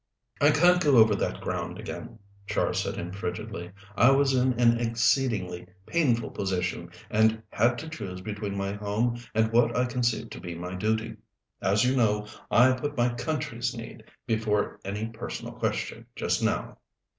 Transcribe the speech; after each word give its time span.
"I 0.41 0.49
can't 0.49 0.81
go 0.81 0.97
over 0.97 1.13
that 1.13 1.41
ground 1.41 1.77
again," 1.77 2.17
Char 2.47 2.73
told 2.73 2.95
him 2.95 3.11
frigidly. 3.11 3.71
"I 3.95 4.09
was 4.09 4.33
in 4.33 4.59
an 4.59 4.79
exceedingly 4.79 5.67
painful 5.85 6.31
position, 6.31 6.89
and 7.11 7.43
had 7.51 7.77
to 7.77 7.87
choose 7.87 8.19
between 8.19 8.57
my 8.57 8.71
home 8.73 9.19
and 9.35 9.51
what 9.51 9.77
I 9.77 9.85
conceived 9.85 10.31
to 10.31 10.41
be 10.41 10.55
my 10.55 10.73
duty. 10.73 11.17
As 11.61 11.83
you 11.85 11.95
know, 11.95 12.25
I 12.49 12.71
put 12.71 12.97
my 12.97 13.13
country's 13.13 13.77
need 13.77 14.03
before 14.25 14.79
any 14.83 15.05
personal 15.05 15.53
question 15.53 16.07
just 16.15 16.41
now." 16.41 16.79